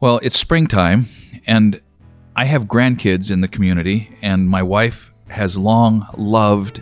[0.00, 1.06] Well, it's springtime,
[1.44, 1.80] and
[2.36, 6.80] I have grandkids in the community, and my wife has long loved.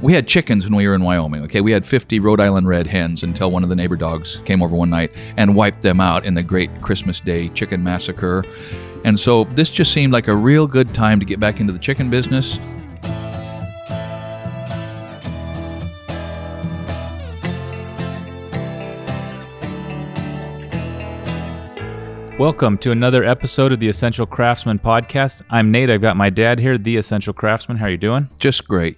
[0.00, 1.44] We had chickens when we were in Wyoming.
[1.44, 4.64] Okay, we had 50 Rhode Island red hens until one of the neighbor dogs came
[4.64, 8.44] over one night and wiped them out in the great Christmas Day chicken massacre.
[9.04, 11.78] And so this just seemed like a real good time to get back into the
[11.78, 12.58] chicken business.
[22.40, 25.42] Welcome to another episode of the Essential Craftsman podcast.
[25.50, 25.90] I'm Nate.
[25.90, 27.76] I've got my dad here, the Essential Craftsman.
[27.76, 28.30] How are you doing?
[28.38, 28.96] Just great.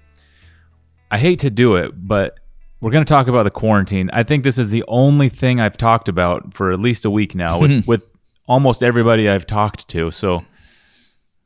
[1.11, 2.39] I hate to do it, but
[2.81, 4.11] we're going to talk about the quarantine.
[4.13, 7.35] I think this is the only thing I've talked about for at least a week
[7.35, 8.09] now with, with
[8.47, 10.13] almost everybody I've talked to.
[10.13, 10.45] So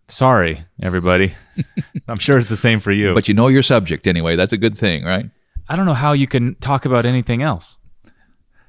[0.08, 1.34] sorry, everybody.
[2.08, 3.14] I'm sure it's the same for you.
[3.14, 4.36] But you know your subject anyway.
[4.36, 5.30] That's a good thing, right?
[5.66, 7.78] I don't know how you can talk about anything else.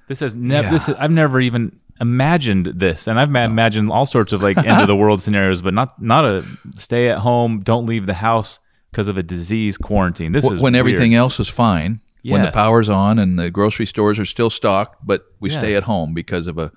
[0.07, 0.69] This has never.
[0.69, 3.45] This is, I've never even imagined this, and I've ma- oh.
[3.45, 7.09] imagined all sorts of like end of the world scenarios, but not not a stay
[7.09, 8.59] at home, don't leave the house
[8.91, 10.31] because of a disease quarantine.
[10.31, 10.79] This Wh- is when weird.
[10.87, 15.05] everything else is fine, when the power's on and the grocery stores are still stocked,
[15.05, 16.71] but we stay at home because of a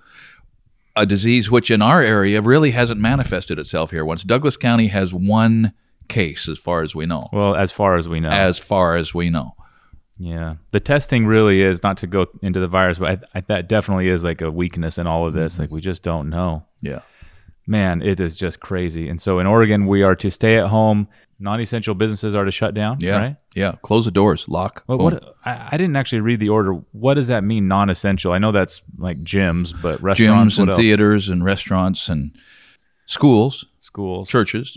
[0.97, 4.05] a disease which in our area really hasn't manifested itself here.
[4.05, 5.73] Once Douglas County has one
[6.09, 9.15] case, as far as we know, Well, as far as we know, as far as
[9.15, 9.55] we know.
[10.21, 13.71] Yeah, the testing really is not to go into the virus, but I, I, that
[13.71, 15.55] definitely is like a weakness in all of this.
[15.55, 15.63] Mm-hmm.
[15.63, 16.67] Like we just don't know.
[16.83, 17.01] Yeah.
[17.67, 19.09] Man, it is just crazy.
[19.09, 21.09] And so in Oregon, we are to stay at home.
[21.39, 22.99] Non-essential businesses are to shut down.
[23.01, 23.19] Yeah.
[23.19, 23.37] right.
[23.55, 23.77] Yeah.
[23.83, 24.45] Close the doors.
[24.47, 24.85] Lock.
[24.87, 26.73] But what I, I didn't actually read the order.
[26.93, 28.35] What does that mean, non-essential?
[28.35, 30.79] I know that's like gyms, but restaurants, gyms and else?
[30.79, 32.37] theaters and restaurants and
[33.07, 34.29] schools, schools.
[34.29, 34.77] churches.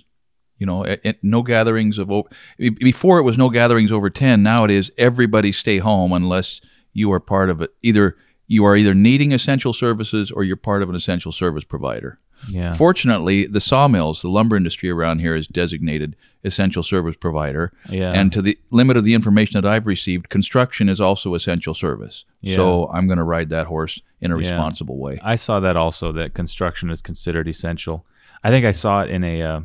[0.63, 2.29] You know, no gatherings of over.
[2.57, 4.41] Before it was no gatherings over ten.
[4.43, 6.61] Now it is everybody stay home unless
[6.93, 7.71] you are part of it.
[7.81, 8.15] Either
[8.47, 12.17] you are either needing essential services or you're part of an essential service provider.
[12.47, 12.73] Yeah.
[12.75, 17.73] Fortunately, the sawmills, the lumber industry around here is designated essential service provider.
[17.89, 18.13] Yeah.
[18.13, 22.23] And to the limit of the information that I've received, construction is also essential service.
[22.39, 22.55] Yeah.
[22.55, 24.49] So I'm going to ride that horse in a Yeah.
[24.49, 25.19] responsible way.
[25.21, 28.05] I saw that also that construction is considered essential.
[28.45, 29.59] I think I saw it in a uh,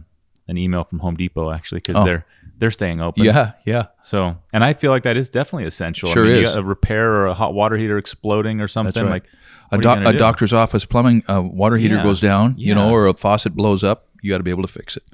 [0.49, 2.05] an email from Home Depot actually because Oh.
[2.05, 2.27] they're
[2.59, 3.23] they're staying open.
[3.25, 3.87] Yeah, yeah.
[4.03, 6.11] So, and I feel like that is definitely essential.
[6.11, 6.57] Sure I mean, is.
[6.57, 9.11] a repair or a hot water heater exploding or something right.
[9.11, 9.25] like
[9.71, 10.19] A, doc- a do?
[10.19, 12.03] doctor's office plumbing uh, water heater Yeah.
[12.03, 14.09] goes down, you know, or a faucet blows up.
[14.23, 15.05] You got to be able to fix it.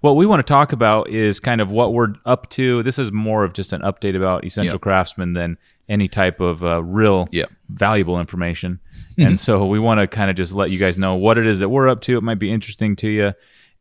[0.00, 2.82] What we want to talk about is kind of what we're up to.
[2.84, 4.78] This is more of just an update about Essential Yeah.
[4.78, 7.46] Craftsman than any type of uh, real Yeah.
[7.68, 8.78] valuable information.
[9.18, 11.58] and so we want to kind of just let you guys know what it is
[11.58, 12.16] that we're up to.
[12.16, 13.32] It might be interesting to you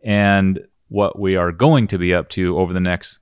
[0.03, 0.59] and
[0.91, 3.19] what we are going to be up to over the next,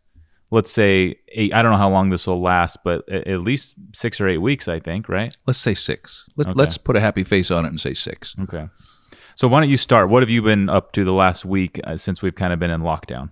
[0.49, 1.53] let's say, eight.
[1.53, 4.67] I don't know how long this will last, but at least six or eight weeks,
[4.67, 5.31] I think, right?
[5.45, 6.25] Let's say six.
[6.35, 6.55] Let, Okay.
[6.55, 8.35] Let's put a happy face on it and say six.
[8.41, 8.67] Okay.
[9.35, 10.09] So why don't you start?
[10.09, 12.71] What have you been up to the last week uh, since we've kind of been
[12.71, 13.29] in lockdown?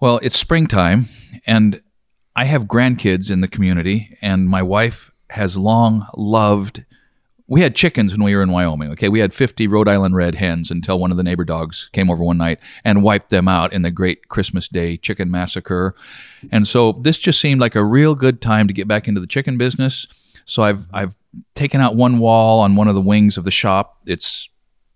[0.00, 1.06] Well, it's springtime,
[1.46, 1.82] and
[2.34, 6.85] I have grandkids in the community, and my wife has long loved.
[7.48, 8.90] We had chickens when we were in Wyoming.
[8.92, 12.10] Okay, we had 50 Rhode Island red hens until one of the neighbor dogs came
[12.10, 15.94] over one night and wiped them out in the great Christmas Day chicken massacre.
[16.50, 19.26] And so this just seemed like a real good time to get back into the
[19.26, 20.06] chicken business.
[20.44, 21.16] So I've I've
[21.54, 23.98] taken out one wall on one of the wings of the shop.
[24.06, 24.48] It's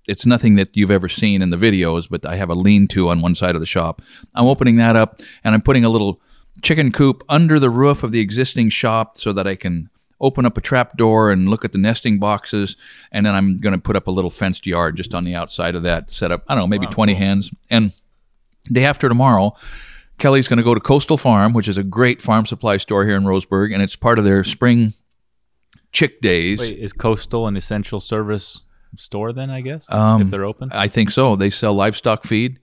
[0.07, 3.21] it's nothing that you've ever seen in the videos, but I have a lean-to on
[3.21, 4.03] one side of the shop.
[4.35, 6.21] I'm opening that up and I'm putting a little
[6.63, 9.90] chicken coop under the roof of the existing shop so that I can
[10.21, 12.77] open up a trap door and look at the nesting boxes.
[13.11, 15.75] And then I'm going to put up a little fenced yard just on the outside
[15.75, 16.45] of that, setup.
[16.49, 17.51] I don't know, maybe 20 hens.
[17.71, 17.93] And
[18.71, 19.55] day after tomorrow,
[20.19, 23.17] Kelly's going to go to Coastal Farm, which is a great farm supply store here
[23.17, 24.93] in Roseburg, and it's part of their spring
[25.93, 26.61] chick days.
[26.61, 28.63] Wait, is Coastal an essential service
[28.97, 29.49] store then?
[29.51, 30.71] I guess Um, if they're open.
[30.73, 31.37] I think so.
[31.37, 32.59] They sell livestock feed,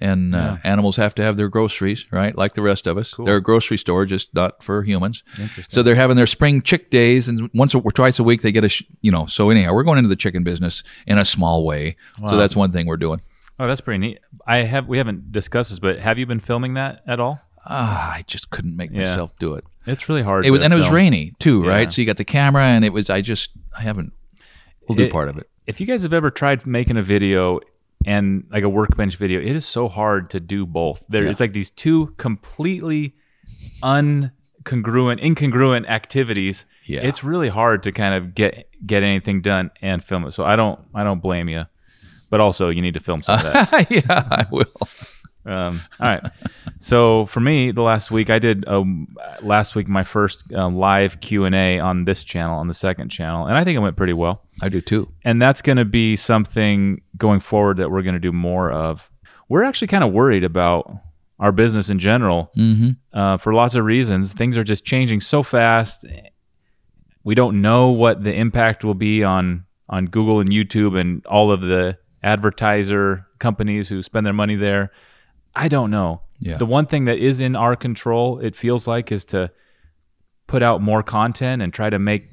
[0.00, 2.36] and uh, animals have to have their groceries, right?
[2.36, 3.14] Like the rest of us.
[3.24, 5.22] They're a grocery store, just not for humans.
[5.68, 8.64] So they're having their spring chick days, and once or twice a week they get
[8.64, 9.26] a, sh- you know.
[9.26, 11.96] So anyhow, we're going into the chicken business in a small way.
[12.28, 13.20] So that's one thing we're doing.
[13.58, 14.20] Oh, that's pretty neat.
[14.46, 17.40] I have we haven't discussed this, but have you been filming that at all?
[17.66, 19.00] Ah, I just couldn't make Yeah.
[19.00, 19.64] myself do it.
[19.86, 20.46] It's really hard.
[20.46, 21.70] It was, and it was rainy too, Yeah.
[21.70, 21.92] right?
[21.92, 23.10] So you got the camera, and it was.
[23.10, 24.14] I just, I haven't.
[24.88, 25.46] We'll do It- part of it.
[25.66, 27.60] If you guys have ever tried making a video
[28.06, 31.04] and like a workbench video, it is so hard to do both.
[31.08, 31.30] There, Yeah.
[31.30, 33.14] it's like these two completely
[33.82, 36.66] uncongruent, incongruent activities.
[36.86, 37.00] Yeah.
[37.04, 40.32] it's really hard to kind of get get anything done and film it.
[40.32, 41.66] So I don't, I don't blame you,
[42.30, 43.90] but also you need to film some of that.
[43.90, 44.64] yeah, I will.
[45.50, 46.22] Um, all right.
[46.78, 49.08] So for me, the last week I did um,
[49.42, 53.08] last week my first uh, live Q and A on this channel on the second
[53.10, 54.42] channel, and I think it went pretty well.
[54.62, 55.08] I do too.
[55.24, 59.10] And that's going to be something going forward that we're going to do more of.
[59.48, 60.90] We're actually kind of worried about
[61.38, 62.90] our business in general Mm-hmm.
[63.18, 64.32] uh, for lots of reasons.
[64.34, 66.04] Things are just changing so fast.
[67.24, 71.50] We don't know what the impact will be on on Google and YouTube and all
[71.50, 74.92] of the advertiser companies who spend their money there.
[75.54, 76.22] I don't know.
[76.38, 76.56] Yeah.
[76.56, 79.50] The one thing that is in our control, it feels like, is to
[80.46, 82.28] put out more content and try to make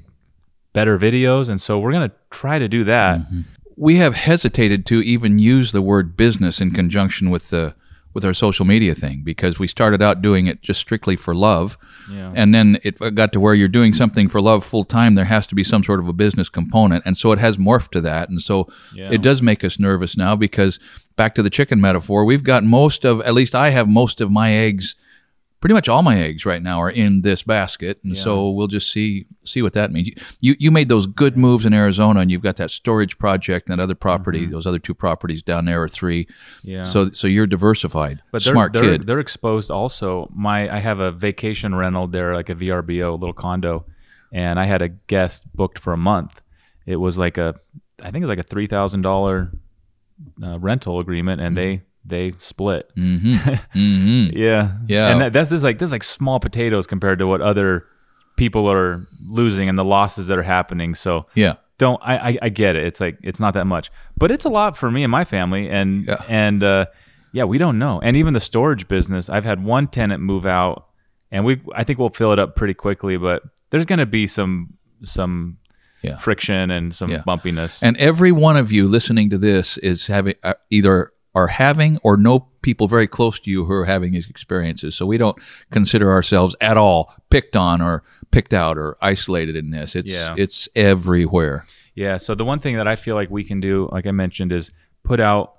[0.72, 1.48] better videos.
[1.48, 3.20] And so we're going to try to do that.
[3.20, 3.40] Mm-hmm.
[3.76, 7.74] we have hesitated to even use the word business in conjunction with the
[8.14, 11.76] with our social media thing because we started out doing it just strictly for love
[12.10, 12.32] Yeah.
[12.34, 15.46] and then it got to where you're doing something for love full time there has
[15.48, 18.28] to be some sort of a business component and so it has morphed to that
[18.30, 19.10] and so Yeah.
[19.12, 20.80] it does make us nervous now because
[21.16, 24.30] back to the chicken metaphor we've got most of at least I have most of
[24.30, 24.94] my eggs
[25.60, 28.92] pretty much all my eggs right now are in this basket and so we'll just
[28.92, 30.10] see see what that means
[30.40, 33.76] you you made those good moves in Arizona and you've got that storage project and
[33.76, 36.68] that other property those other two properties down there or three Mm-hmm.
[36.70, 36.82] Yeah.
[36.84, 40.28] so so you're diversified But they're, smart they're, kid They're exposed also.
[40.34, 43.84] My I have a vacation rental there, like a VRBO, a little condo,
[44.32, 46.40] and I had a guest booked for a month.
[46.86, 47.54] It was like a,
[48.02, 49.50] I think it was like a three thousand dollar
[50.42, 52.90] uh, rental agreement, and they they split.
[52.96, 53.32] mm-hmm.
[53.78, 54.36] mm-hmm.
[54.36, 55.08] Yeah, Yeah.
[55.10, 57.84] And that, that's this like this like small potatoes compared to what other
[58.36, 60.94] people are losing and the losses that are happening.
[60.94, 62.84] So yeah don't I, I I get it.
[62.86, 65.68] It's like it's not that much, but it's a lot for me and my family,
[65.70, 66.22] and Yeah.
[66.28, 66.86] and uh,
[67.32, 68.00] yeah, we don't know.
[68.02, 70.88] And even the storage business, I've had one tenant move out,
[71.30, 74.26] and we I think we'll fill it up pretty quickly, but there's going to be
[74.26, 74.74] some
[75.04, 75.58] some
[76.02, 76.16] Yeah.
[76.18, 77.22] friction and some Yeah.
[77.24, 77.80] bumpiness.
[77.80, 82.16] And every one of you listening to this is having uh, either are having or
[82.16, 84.94] know people very close to you who are having these experiences.
[84.96, 85.36] So we don't
[85.70, 89.94] consider ourselves at all picked on or picked out or isolated in this.
[89.94, 90.34] It's Yeah.
[90.36, 91.64] it's everywhere.
[91.94, 92.16] Yeah.
[92.16, 94.70] So the one thing that I feel like we can do, like I mentioned, is
[95.04, 95.54] put out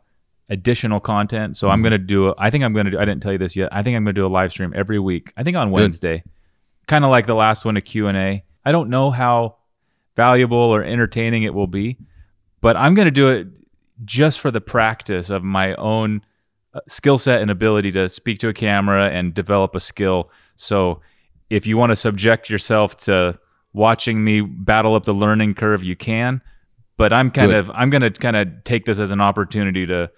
[0.49, 1.55] additional content.
[1.57, 1.73] So Mm-hmm.
[1.73, 3.55] I'm going to do, I think I'm going to do, I didn't tell you this
[3.55, 3.69] yet.
[3.71, 5.31] I think I'm going to do a live stream every week.
[5.37, 6.23] I think on Wednesday,
[6.87, 8.43] kind of like the last one, a Q&A.
[8.65, 9.55] I don't know how
[10.15, 11.97] valuable or entertaining it will be,
[12.61, 13.47] but I'm going to do it
[14.06, 16.22] just for the practice of my own
[16.74, 20.30] uh, skill set and ability to speak to a camera and develop a skill.
[20.56, 21.01] So
[21.50, 23.40] if you want to subject yourself to
[23.74, 26.42] watching me battle up the learning curve, you can.
[26.98, 27.57] But I'm kind Good.
[27.57, 30.12] of I'm going to kind of take this as an opportunity to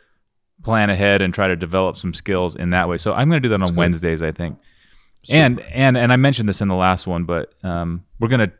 [0.63, 2.97] plan ahead and try to develop some skills in that way.
[2.97, 3.77] So I'm going to do that on good.
[3.77, 4.57] Wednesdays, I think.
[5.29, 8.51] And and and I mentioned this in the last one, but um, we're gonna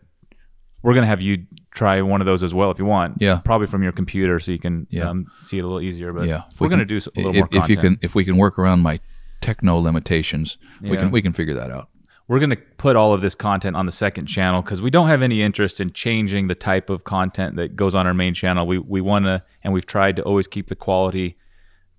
[0.83, 3.18] we're gonna have you try one of those as well if you want.
[3.19, 3.39] Yeah.
[3.45, 5.10] probably from your computer so you can Yeah.
[5.10, 6.12] um, see it a little easier.
[6.13, 6.44] But Yeah.
[6.51, 7.63] If we're we gonna do a little if, more.
[7.63, 9.00] if you can if we can work around my
[9.42, 11.88] techno limitations, we can we can figure that out.
[12.28, 15.07] we're going to put all of this content on the second channel because we don't
[15.07, 18.66] have any interest in changing the type of content that goes on our main channel.
[18.68, 21.36] We we want to, and we've tried to always keep the quality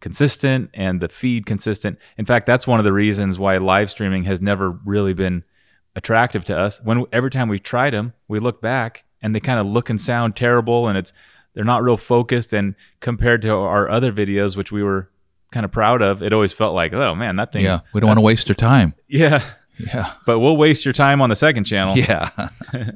[0.01, 1.99] consistent and the feed consistent.
[2.19, 5.45] In fact, that's one of the reasons why live streaming has never really been
[5.97, 6.81] attractive to us.
[6.83, 10.01] When every time we've tried them, we look back and they kind of look and
[10.01, 11.13] sound terrible, and it's
[11.55, 12.53] they're not real focused.
[12.53, 15.11] And compared to our other videos, which we were
[15.51, 17.65] kind of proud of, it always felt like, oh man, that thing.
[17.65, 18.95] Yeah, we don't want to waste your time.
[19.09, 19.43] yeah.
[19.79, 21.97] Yeah, But we'll waste your time on the second channel.
[21.97, 22.31] yeah.
[22.75, 22.91] All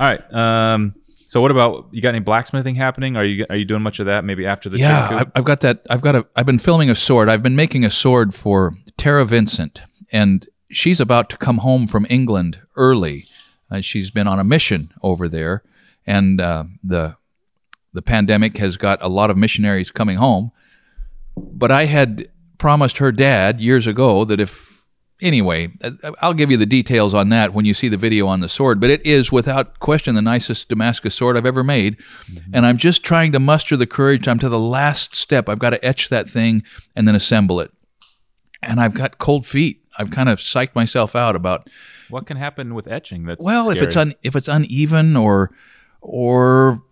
[0.00, 0.32] right.
[0.32, 0.94] Um,
[1.26, 3.16] so what about you got any blacksmithing happening?
[3.16, 4.24] Are you are you doing much of that?
[4.24, 5.24] Maybe after the yeah.
[5.34, 5.84] I've got that.
[5.90, 6.26] I've got a.
[6.36, 7.28] I've been filming a sword.
[7.28, 12.06] I've been making a sword for Tara Vincent, and she's about to come home from
[12.10, 13.26] England early.
[13.70, 15.62] Uh, she's been on a mission over there,
[16.06, 17.16] and uh, the
[17.94, 20.50] the pandemic has got a lot of missionaries coming home.
[21.36, 24.72] But I had promised her dad years ago that if
[25.20, 28.40] anyway, uh, I'll give you the details on that when you see the video on
[28.40, 28.80] the sword.
[28.80, 31.96] But it is without question the nicest Damascus sword I've ever made.
[32.52, 34.26] And I'm just trying to muster the courage.
[34.28, 35.48] I'm to the last step.
[35.48, 36.62] I've got to etch that thing
[36.94, 37.72] and then assemble it.
[38.62, 39.81] And I've got cold feet.
[39.98, 41.68] I've kind of psyched myself out about
[42.08, 43.24] What can happen with etching?
[43.24, 45.50] That's well, if it's un, if it's uneven or
[46.00, 46.82] or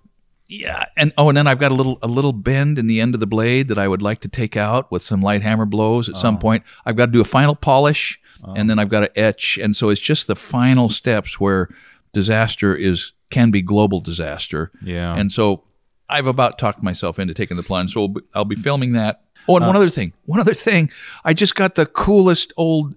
[0.48, 3.14] yeah, and oh, and then I've got a little a little bend in the end
[3.14, 6.08] of the blade that I would like to take out with some light hammer blows
[6.08, 6.38] at some uh.
[6.38, 6.64] point.
[6.84, 8.52] I've got to do a final polish, uh.
[8.56, 11.68] and then I've got to etch, and so it's just the final steps where
[12.12, 14.72] disaster is can be global disaster.
[14.82, 15.14] Yeah.
[15.14, 15.62] and so
[16.10, 17.92] I've about talked myself into taking the plunge.
[17.94, 19.22] So I'll be filming that.
[19.48, 19.78] Oh, and one Uh.
[19.78, 20.90] other thing, one other thing,
[21.24, 22.94] I just got the coolest old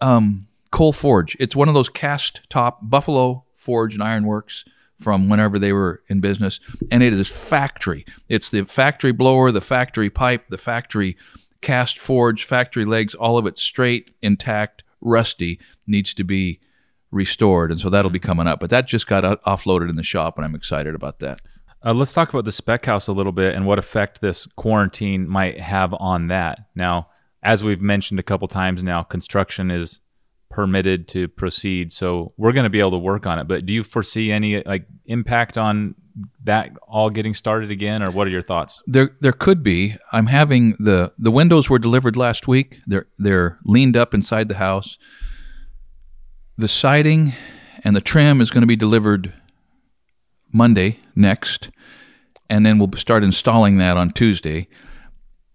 [0.00, 1.36] um, coal forge.
[1.40, 4.64] It's one of those cast top Buffalo Forge and Ironworks
[4.98, 6.60] from whenever they were in business,
[6.90, 8.04] and it is factory.
[8.28, 11.16] It's the factory blower, the factory pipe, the factory
[11.62, 16.60] cast forge, factory legs, all of it straight, intact, rusty, needs to be
[17.10, 17.70] restored.
[17.70, 18.60] And so that'll be coming up.
[18.60, 21.40] But that just got offloaded in the shop, and I'm excited about that.
[21.84, 25.26] Uh, let's talk about the spec house a little bit and what effect this quarantine
[25.26, 26.66] might have on that.
[26.74, 27.08] Now,
[27.42, 30.00] as we've mentioned a couple times now, construction is
[30.50, 33.48] permitted to proceed, so we're going to be able to work on it.
[33.48, 35.94] But do you foresee any like impact on
[36.44, 38.82] that all getting started again, or what are your thoughts?
[38.86, 39.96] There, there could be.
[40.12, 42.80] I'm having the the windows were delivered last week.
[42.86, 44.98] They're they're leaned up inside the house.
[46.58, 47.32] The siding
[47.84, 49.32] and the trim is going to be delivered
[50.52, 51.70] Monday next,
[52.48, 54.68] and then we'll start installing that on Tuesday.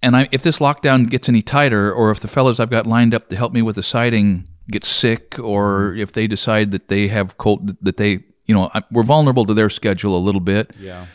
[0.01, 3.13] And I, if this lockdown gets any tighter, or if the fellows I've got lined
[3.13, 6.01] up to help me with the siding get sick, or mm-hmm.
[6.01, 9.53] if they decide that they have cold, that they, you know, I- we're vulnerable to
[9.53, 10.71] their schedule a little bit.
[10.79, 11.07] Yeah.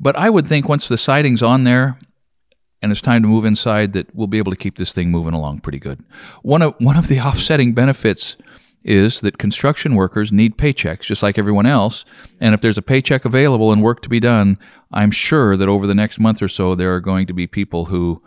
[0.00, 1.98] But I would think once the siding's on there
[2.82, 5.34] and it's time to move inside, that we'll be able to keep this thing moving
[5.34, 6.02] along pretty good.
[6.42, 8.36] One of one of the offsetting benefits
[8.84, 12.04] is that construction workers need paychecks just like everyone else.
[12.40, 14.58] And if there's a paycheck available and work to be done,
[14.92, 17.86] I'm sure that over the next month or so there are going to be people
[17.86, 18.22] who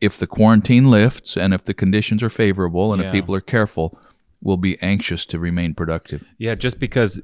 [0.00, 3.08] if the quarantine lifts and if the conditions are favorable and Yeah.
[3.08, 3.98] if people are careful,
[4.40, 6.24] will be anxious to remain productive.
[6.38, 7.20] Yeah, just because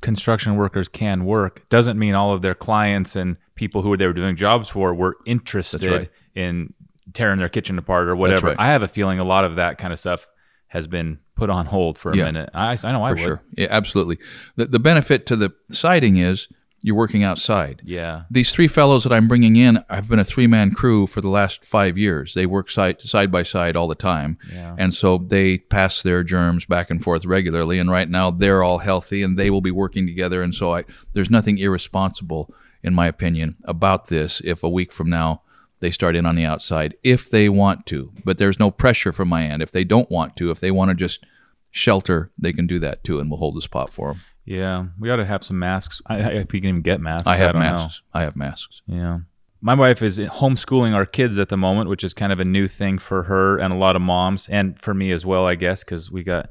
[0.00, 4.12] construction workers can work doesn't mean all of their clients and people who they were
[4.12, 6.10] doing jobs for were interested right.
[6.34, 6.72] in
[7.12, 8.48] tearing their kitchen apart or whatever.
[8.48, 8.56] right.
[8.58, 10.28] I have a feeling a lot of that kind of stuff
[10.72, 12.24] has been put on hold for a Yeah.
[12.24, 12.50] minute.
[12.54, 13.18] I, I know I would.
[13.20, 13.42] sure.
[13.56, 14.18] Yeah, absolutely.
[14.56, 16.48] The, the benefit to the siding is
[16.84, 17.80] you're working outside.
[17.84, 18.22] Yeah.
[18.30, 21.28] These three fellows that I'm bringing in have been a three man crew for the
[21.28, 22.34] last five years.
[22.34, 24.38] They work side, side by side all the time.
[24.52, 24.74] Yeah.
[24.78, 27.78] And so they pass their germs back and forth regularly.
[27.78, 30.42] And right now they're all healthy and they will be working together.
[30.42, 32.52] And so I, there's nothing irresponsible,
[32.82, 35.42] in my opinion, about this if a week from now
[35.82, 38.12] they start in on the outside, if they want to.
[38.24, 39.62] But there's no pressure from my end.
[39.62, 41.22] If they don't want to, if they want to just
[41.70, 43.20] shelter, they can do that too.
[43.20, 44.20] And we'll hold the spot for them.
[44.46, 44.86] Yeah.
[44.98, 46.00] We ought to have some masks.
[46.06, 47.28] I, I, if we can even get masks.
[47.28, 48.00] I have don't masks.
[48.14, 48.80] I have masks.
[48.86, 49.18] Yeah.
[49.60, 52.66] My wife is homeschooling our kids at the moment, which is kind of a new
[52.66, 55.84] thing for her and a lot of moms, and for me as well, I guess,
[55.84, 56.50] because we got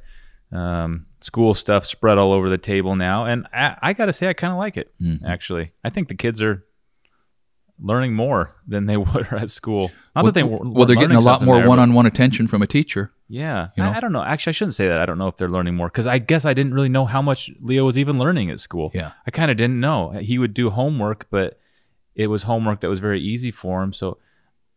[0.53, 3.25] um, school stuff spread all over the table now.
[3.25, 5.25] And I, I got to say, I kind of like it, Mm-hmm.
[5.25, 5.71] actually.
[5.83, 6.63] I think the kids are
[7.81, 9.91] learning more than they were at school.
[10.15, 12.67] Not that they were, well, they're getting a lot more one one-on-one attention from a
[12.67, 13.11] teacher.
[13.27, 13.89] yeah, You know?
[13.89, 14.23] I, I don't know.
[14.23, 14.99] Actually, I shouldn't say that.
[14.99, 17.21] I don't know if they're learning more because I guess I didn't really know how
[17.21, 18.91] much Leo was even learning at school.
[18.93, 19.11] Yeah.
[19.25, 20.11] I kind of didn't know.
[20.11, 21.59] He would do homework, but
[22.15, 23.93] it was homework that was very easy for him.
[23.93, 24.17] So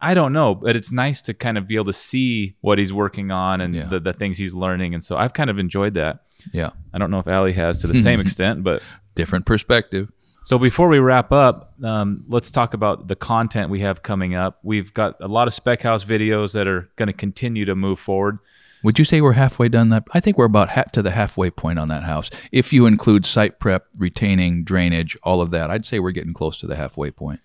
[0.00, 2.92] I don't know, but it's nice to kind of be able to see what he's
[2.92, 3.84] working on and Yeah.
[3.86, 4.94] the, the things he's learning.
[4.94, 6.20] And so I've kind of enjoyed that.
[6.52, 8.82] Yeah, I don't know if Allie has to the same extent, but
[9.14, 10.10] different perspective.
[10.44, 14.58] So before we wrap up, um, let's talk about the content we have coming up.
[14.62, 17.98] We've got a lot of Spec House videos that are going to continue to move
[17.98, 18.38] forward.
[18.82, 20.04] Would you say we're halfway done that?
[20.12, 22.28] I think we're about ha- to the halfway point on that house.
[22.52, 26.58] If you include site prep, retaining, drainage, all of that, I'd say we're getting close
[26.58, 27.40] to the halfway point.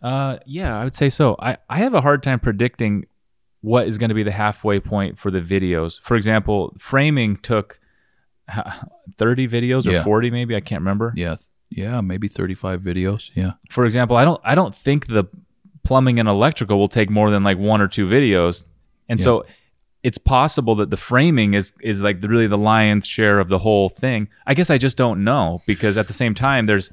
[0.00, 1.36] Uh, yeah, I would say so.
[1.40, 3.04] I, I have a hard time predicting
[3.60, 6.00] what is going to be the halfway point for the videos.
[6.00, 7.80] For example, framing took
[8.50, 8.70] uh,
[9.18, 10.04] 30 videos or Yeah.
[10.04, 11.12] 40 maybe, I can't remember.
[11.16, 13.30] Yeah, th- yeah, maybe 35 videos.
[13.34, 13.52] Yeah.
[13.70, 15.24] For example, I don't I don't think the
[15.84, 18.64] plumbing and electrical will take more than like one or two videos.
[19.08, 19.46] And so
[20.02, 23.88] it's possible that the framing is is like really the lion's share of the whole
[23.88, 24.28] thing.
[24.46, 26.90] I guess I just don't know because at the same time there's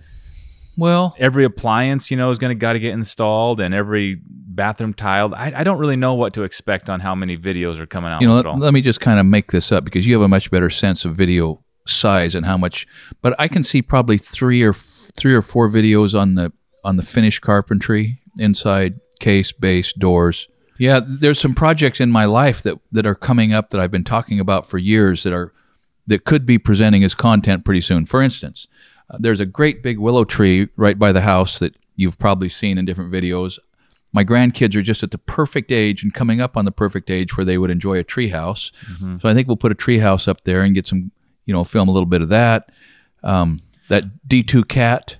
[0.78, 4.94] Well, every appliance you know is going to got to get installed and every bathroom
[4.94, 8.10] tiled I, I don't really know what to expect on how many videos are coming
[8.10, 10.22] out you know, let, let me just kind of make this up because you have
[10.22, 12.88] a much better sense of video size and how much.
[13.22, 16.52] But I can see probably three or f- three or four videos on the
[16.84, 20.48] on the finished carpentry inside case, base, doors.
[20.78, 24.04] Yeah, there's some projects in my life that that are coming up that I've been
[24.04, 25.54] talking about for years that are
[26.08, 28.06] that could be presenting as content pretty soon.
[28.06, 28.68] For instance,
[29.10, 32.78] uh, there's a great big willow tree right by the house that you've probably seen
[32.78, 33.58] in different videos.
[34.12, 37.36] My grandkids are just at the perfect age and coming up on the perfect age
[37.36, 38.72] where they would enjoy a tree house.
[39.20, 41.12] So I think we'll put a tree house up there and get some,
[41.46, 42.72] you know, film a little bit of that.
[43.24, 45.18] Um, that D2 cat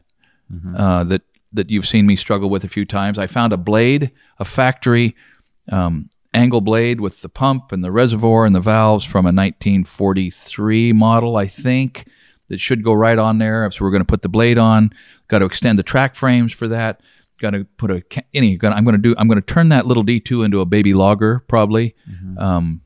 [0.78, 3.18] uh, that that you've seen me struggle with a few times.
[3.18, 5.16] I found a blade, a factory
[5.72, 10.94] um, angle blade with the pump and the reservoir and the valves from a 1943
[10.94, 12.08] model, I think,
[12.50, 13.70] that should go right on there.
[13.72, 14.92] So we're going to put the blade on.
[15.30, 17.02] Got to extend the track frames for that.
[17.40, 18.04] Got to put a
[18.34, 18.60] any.
[18.62, 19.16] I'm going to do.
[19.18, 21.96] I'm going to turn that little D2 into a baby logger probably.
[22.38, 22.82] Um,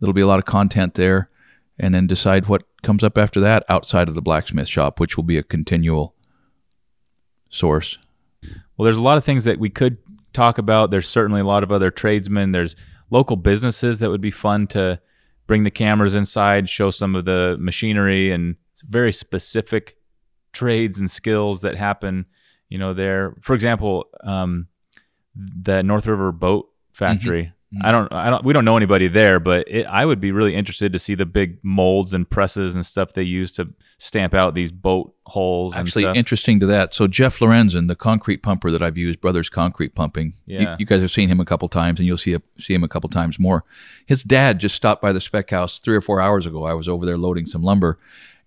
[0.00, 1.30] there'll be a lot of content there,
[1.78, 5.24] and then decide what comes up after that outside of the blacksmith shop, which will
[5.24, 6.14] be a continual
[7.50, 7.98] source.
[8.76, 9.98] Well, there's a lot of things that we could
[10.32, 10.90] talk about.
[10.90, 12.52] There's certainly a lot of other tradesmen.
[12.52, 12.76] There's
[13.10, 15.00] local businesses that would be fun to
[15.48, 18.54] bring the cameras inside, show some of the machinery and
[18.88, 19.96] very specific
[20.52, 22.26] trades and skills that happen,
[22.68, 23.34] you know, there.
[23.42, 24.68] For example, um,
[25.34, 27.44] the North River Boat Factory.
[27.44, 27.55] Mm-hmm.
[27.76, 27.86] Mm-hmm.
[27.86, 30.54] I don't, I don't, we don't know anybody there, but it, I would be really
[30.54, 33.68] interested to see the big molds and presses and stuff they use to
[33.98, 35.74] stamp out these boat holes.
[35.74, 36.94] Actually, interesting to that.
[36.94, 40.34] So Jeff Lorenzen, the concrete pumper that I've used, Brothers Concrete Pumping.
[40.46, 40.60] Yeah.
[40.60, 42.84] You, you guys have seen him a couple times, and you'll see a, see him
[42.84, 43.64] a couple times more.
[44.06, 46.64] His dad just stopped by the spec house three or four hours ago.
[46.64, 47.98] I was over there loading some lumber,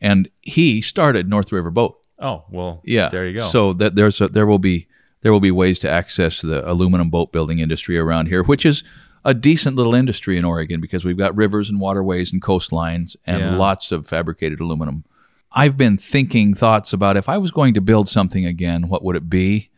[0.01, 1.99] and he started North River Boat.
[2.21, 3.47] Oh well, Yeah, There you go.
[3.47, 4.87] So that there's a, there will be
[5.21, 8.83] there will be ways to access the aluminum boat building industry around here, which is
[9.25, 13.39] a decent little industry in Oregon because we've got rivers and waterways and coastlines and
[13.39, 13.55] Yeah.
[13.57, 15.03] lots of fabricated aluminum.
[15.51, 19.15] I've been thinking thoughts about if I was going to build something again, what would
[19.15, 19.69] it be?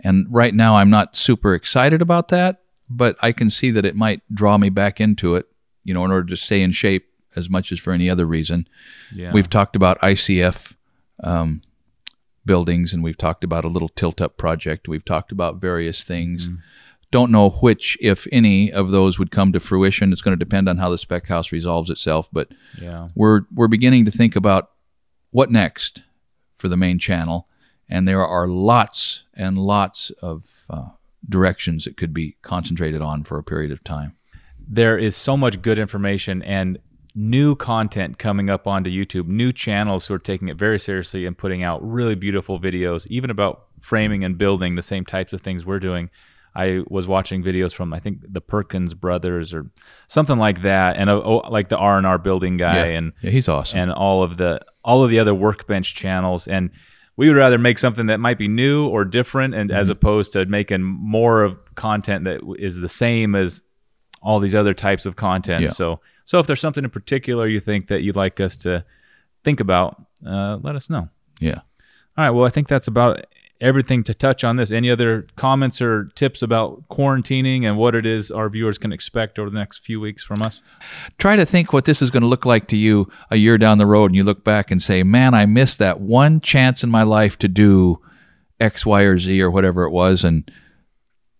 [0.00, 3.94] And right now, I'm not super excited about that, but I can see that it
[3.94, 5.46] might draw me back into it,
[5.84, 8.66] you know, in order to stay in shape as much as for any other reason.
[9.14, 9.30] yeah.
[9.32, 10.74] We've talked about ICF
[11.22, 11.62] um,
[12.44, 14.88] buildings, and we've talked about a little tilt up project.
[14.88, 16.48] We've talked about various things.
[17.10, 20.12] Don't know which, if any, of those would come to fruition.
[20.12, 22.28] It's going to depend on how the spec house resolves itself.
[22.32, 22.48] But
[22.80, 23.08] yeah.
[23.14, 24.70] we're we're beginning to think about
[25.30, 26.02] what next
[26.56, 27.48] for the main channel,
[27.88, 30.90] and there are lots and lots of uh,
[31.28, 34.16] directions that could be concentrated on for a period of time.
[34.72, 36.78] there is so much good information and
[37.14, 41.36] new content coming up onto YouTube, new channels who are taking it very seriously and
[41.36, 45.66] putting out really beautiful videos, even about framing and building the same types of things
[45.66, 46.08] we're doing.
[46.54, 49.70] I was watching videos from I think the Perkins brothers or
[50.08, 53.30] something like that, and uh, oh, like the R and R building guy, and yeah,
[53.30, 53.78] he's awesome.
[53.78, 56.70] and all of the all of the other workbench channels and
[57.16, 60.46] we would rather make something that might be new or different and as opposed to
[60.46, 63.60] making more of content that is the same as
[64.22, 65.68] all these other types of content Yeah.
[65.68, 68.86] so so if there's something in particular you think that you'd like us to
[69.44, 71.58] think about uh, let us know yeah.
[72.16, 73.26] all right well i think that's about
[73.60, 78.06] everything to touch on this any other comments or tips about quarantining and what it
[78.06, 80.62] is our viewers can expect over the next few weeks from us
[81.18, 83.78] try to think what this is going to look like to you a year down
[83.78, 86.90] the road and you look back and say man i missed that one chance in
[86.90, 88.00] my life to do
[88.58, 90.50] x y or z or whatever it was and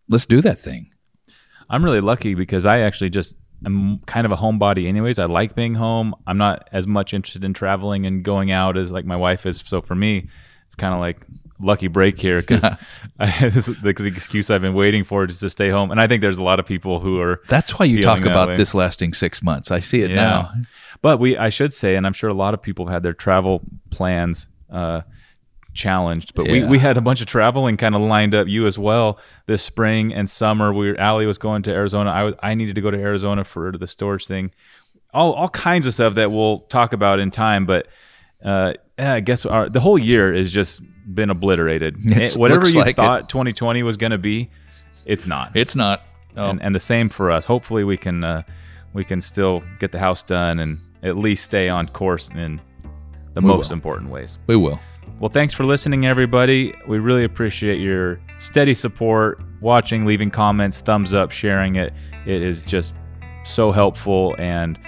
[0.08, 0.90] let's do that thing
[1.70, 5.20] I'm really lucky because I actually just am kind of a homebody anyways.
[5.20, 6.14] I like being home.
[6.26, 9.60] I'm not as much interested in traveling and going out as like my wife is.
[9.60, 10.28] So for me,
[10.66, 11.24] it's kind of like
[11.60, 12.62] lucky break here because
[13.18, 15.90] the, the excuse I've been waiting for is to stay home.
[15.90, 18.48] And I think there's a lot of people who are that's why you talk about
[18.48, 18.56] way.
[18.56, 20.52] this lasting six months i see it now
[21.02, 23.14] But we, I should say, and I'm sure a lot of people have had their
[23.14, 25.00] travel plans uh,
[25.72, 26.34] challenged.
[26.34, 26.68] But we, Yeah.
[26.68, 28.48] we had a bunch of traveling kind of lined up.
[28.48, 30.72] You as well this spring and summer.
[30.72, 32.10] We were, Allie was going to Arizona.
[32.10, 34.52] I was, I needed to go to Arizona for the storage thing.
[35.14, 37.66] All all kinds of stuff that we'll talk about in time.
[37.66, 37.86] But
[38.44, 40.82] uh, yeah, I guess our, the whole year is just
[41.14, 41.96] been obliterated.
[42.04, 42.96] It Eh, Whatever you like it.
[42.96, 44.50] thought 2020 was going to be,
[45.06, 46.02] it's not it's not
[46.36, 47.44] oh, and, and the same for us.
[47.46, 48.42] Hopefully, we can uh,
[48.92, 52.60] we can still get the house done and at least stay on course in
[53.34, 53.74] the We most will.
[53.74, 54.38] important ways.
[54.46, 54.78] we will
[55.20, 56.74] Well, thanks for listening, everybody.
[56.86, 61.92] We really appreciate your steady support, watching, leaving comments, thumbs up, sharing it.
[62.26, 62.92] It is just
[63.44, 64.78] so helpful, and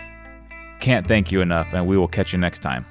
[0.81, 1.69] can't thank you enough.
[1.73, 2.85] And we will catch you next time.